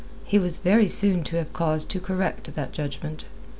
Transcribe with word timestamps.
He 0.23 0.39
was 0.39 0.57
very 0.57 0.87
soon 0.87 1.23
to 1.25 1.35
have 1.35 1.53
cause 1.53 1.85
to 1.85 1.99
correct 1.99 2.55
that 2.55 2.71
judgment. 2.71 3.25